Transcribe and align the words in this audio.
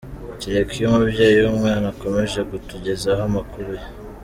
Kereka 0.39 0.73
iyo 0.77 0.87
umubyeyi 0.89 1.37
w’umwana 1.43 1.85
akomeje 1.93 2.39
kutugezaho 2.49 3.21
amakuru 3.29 3.69
ye. 3.79 3.87